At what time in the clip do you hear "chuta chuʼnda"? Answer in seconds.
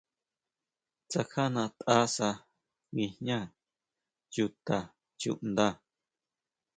4.33-5.67